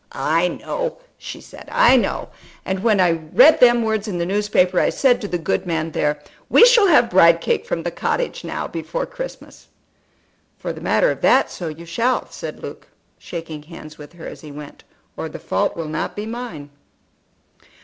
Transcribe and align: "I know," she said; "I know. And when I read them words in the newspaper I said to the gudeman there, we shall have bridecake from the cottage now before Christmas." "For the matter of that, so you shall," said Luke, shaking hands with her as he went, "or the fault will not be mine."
"I 0.13 0.47
know," 0.47 0.97
she 1.19 1.39
said; 1.39 1.69
"I 1.71 1.95
know. 1.95 2.29
And 2.65 2.81
when 2.81 2.99
I 2.99 3.11
read 3.11 3.59
them 3.59 3.83
words 3.83 4.07
in 4.07 4.17
the 4.17 4.25
newspaper 4.25 4.79
I 4.79 4.89
said 4.89 5.21
to 5.21 5.27
the 5.27 5.37
gudeman 5.37 5.91
there, 5.91 6.23
we 6.49 6.65
shall 6.65 6.87
have 6.87 7.11
bridecake 7.11 7.67
from 7.67 7.83
the 7.83 7.91
cottage 7.91 8.43
now 8.43 8.67
before 8.67 9.05
Christmas." 9.05 9.67
"For 10.57 10.73
the 10.73 10.81
matter 10.81 11.11
of 11.11 11.21
that, 11.21 11.51
so 11.51 11.67
you 11.67 11.85
shall," 11.85 12.27
said 12.31 12.63
Luke, 12.63 12.87
shaking 13.19 13.61
hands 13.61 13.99
with 13.99 14.13
her 14.13 14.25
as 14.25 14.41
he 14.41 14.51
went, 14.51 14.83
"or 15.15 15.29
the 15.29 15.37
fault 15.37 15.77
will 15.77 15.87
not 15.87 16.15
be 16.15 16.25
mine." 16.25 16.71